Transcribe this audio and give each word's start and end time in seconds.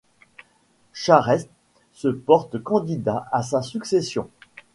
Charest 0.93 1.47
se 1.93 2.07
porte 2.07 2.57
candidat 2.63 3.27
à 3.31 3.43
sa 3.43 3.61
succession. 3.61 4.31